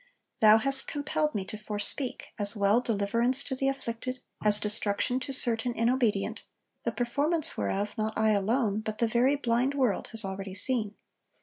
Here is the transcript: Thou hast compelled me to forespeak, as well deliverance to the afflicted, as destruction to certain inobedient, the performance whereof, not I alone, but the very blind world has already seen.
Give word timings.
Thou 0.39 0.57
hast 0.57 0.87
compelled 0.87 1.35
me 1.35 1.45
to 1.45 1.59
forespeak, 1.59 2.29
as 2.39 2.55
well 2.55 2.81
deliverance 2.81 3.43
to 3.43 3.53
the 3.55 3.67
afflicted, 3.67 4.19
as 4.43 4.59
destruction 4.59 5.19
to 5.19 5.31
certain 5.31 5.75
inobedient, 5.75 6.41
the 6.85 6.91
performance 6.91 7.55
whereof, 7.55 7.89
not 7.99 8.17
I 8.17 8.31
alone, 8.31 8.79
but 8.79 8.97
the 8.97 9.07
very 9.07 9.35
blind 9.35 9.75
world 9.75 10.07
has 10.07 10.25
already 10.25 10.55
seen. 10.55 10.95